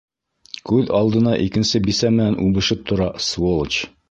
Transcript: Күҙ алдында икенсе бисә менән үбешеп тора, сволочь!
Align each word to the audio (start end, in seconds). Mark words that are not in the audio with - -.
Күҙ 0.69 0.89
алдында 0.99 1.35
икенсе 1.49 1.83
бисә 1.89 2.13
менән 2.17 2.41
үбешеп 2.47 2.83
тора, 2.93 3.13
сволочь! 3.29 3.83